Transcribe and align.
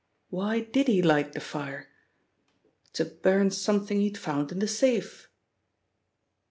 Why 0.31 0.61
did 0.61 0.87
he 0.87 1.03
light 1.03 1.33
the 1.33 1.39
fire? 1.39 1.87
To 2.93 3.05
burn 3.05 3.51
something 3.51 3.99
he'd 3.99 4.17
found 4.17 4.51
in 4.51 4.57
the 4.57 4.67
safe!" 4.67 5.29